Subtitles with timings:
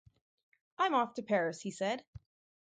[0.79, 2.03] I'm off to Paris', he said.